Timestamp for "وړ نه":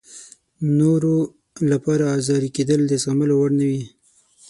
3.37-3.65